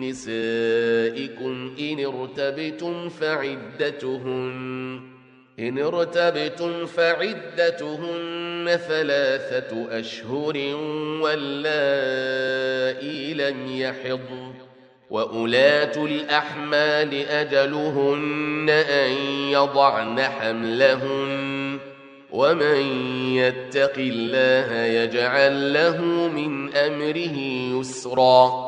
[0.00, 5.00] نسائكم إن ارتبتم فعدتهن
[5.58, 10.56] إن ارتبتم فعدتهن ثلاثة أشهر
[11.22, 12.54] واللائي
[13.34, 14.54] لم يحضن
[15.10, 19.12] وأولاة الأحمال أجلهن أن
[19.50, 21.78] يضعن حملهن
[22.30, 22.80] ومن
[23.34, 27.38] يتق الله يجعل له من أمره
[27.78, 28.67] يسرا.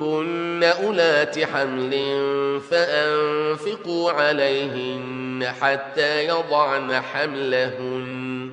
[0.00, 1.92] كن أولات حمل
[2.70, 8.50] فأنفقوا عليهن حتى يضعن حملهن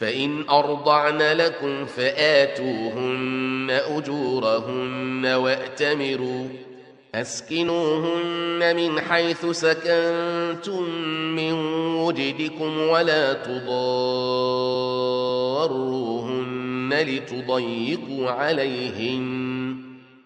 [0.00, 6.46] فإن أرضعن لكم فآتوهن أجورهن وأتمروا
[7.14, 10.82] أسكنوهن من حيث سكنتم
[11.36, 11.52] من
[11.94, 13.68] وجدكم ولا تضاروهن
[16.92, 19.47] لتضيقوا عليهن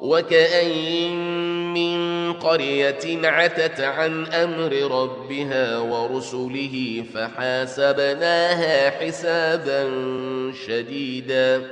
[0.00, 1.16] وكأين
[1.74, 9.90] من قرية عتت عن أمر ربها ورسله فحاسبناها حسابا
[10.66, 11.62] شديدا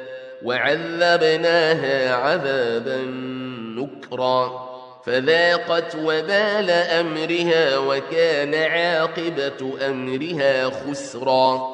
[0.43, 3.03] وعذبناها عذابا
[3.77, 4.65] نكرا
[5.07, 11.74] فذاقت وبال أمرها وكان عاقبة أمرها خسرا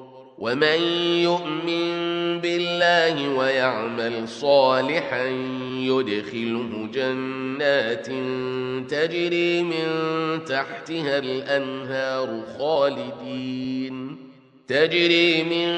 [0.41, 0.81] ومن
[1.21, 5.27] يؤمن بالله ويعمل صالحا
[5.77, 8.07] يدخله جنات
[8.91, 9.87] تجري من
[10.45, 14.17] تحتها الأنهار خالدين
[14.67, 15.69] تجري من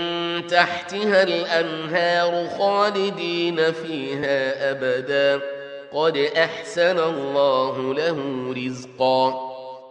[0.48, 5.42] تحتها الأنهار خالدين فيها أبدا.
[5.94, 9.53] قد أحسن الله له رزقا.